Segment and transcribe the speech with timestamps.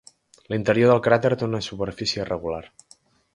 [0.53, 2.63] L'interior del cràter té una superfície irregular.